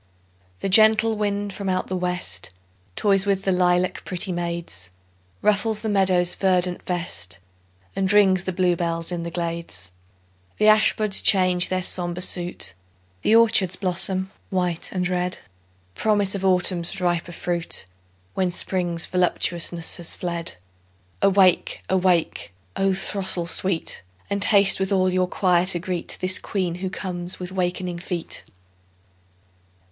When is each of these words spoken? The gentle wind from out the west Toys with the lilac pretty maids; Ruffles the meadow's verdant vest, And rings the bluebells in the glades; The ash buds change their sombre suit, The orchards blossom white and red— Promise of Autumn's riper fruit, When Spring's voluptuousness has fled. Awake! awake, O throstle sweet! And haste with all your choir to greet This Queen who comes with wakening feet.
The 0.61 0.67
gentle 0.67 1.15
wind 1.15 1.53
from 1.53 1.69
out 1.69 1.85
the 1.85 1.95
west 1.95 2.49
Toys 2.95 3.27
with 3.27 3.43
the 3.43 3.51
lilac 3.51 4.03
pretty 4.03 4.31
maids; 4.31 4.89
Ruffles 5.43 5.81
the 5.81 5.89
meadow's 5.89 6.33
verdant 6.33 6.81
vest, 6.87 7.37
And 7.95 8.11
rings 8.11 8.45
the 8.45 8.51
bluebells 8.51 9.11
in 9.11 9.21
the 9.21 9.29
glades; 9.29 9.91
The 10.57 10.67
ash 10.67 10.95
buds 10.95 11.21
change 11.21 11.69
their 11.69 11.83
sombre 11.83 12.23
suit, 12.23 12.73
The 13.21 13.35
orchards 13.35 13.75
blossom 13.75 14.31
white 14.49 14.91
and 14.91 15.07
red— 15.07 15.37
Promise 15.93 16.33
of 16.33 16.43
Autumn's 16.43 16.99
riper 16.99 17.31
fruit, 17.31 17.85
When 18.33 18.49
Spring's 18.49 19.05
voluptuousness 19.05 19.97
has 19.97 20.15
fled. 20.15 20.55
Awake! 21.21 21.83
awake, 21.91 22.55
O 22.75 22.95
throstle 22.95 23.45
sweet! 23.45 24.01
And 24.31 24.43
haste 24.45 24.79
with 24.79 24.91
all 24.91 25.13
your 25.13 25.27
choir 25.27 25.67
to 25.67 25.77
greet 25.77 26.17
This 26.21 26.39
Queen 26.39 26.73
who 26.81 26.89
comes 26.89 27.39
with 27.39 27.51
wakening 27.51 27.99
feet. 27.99 28.43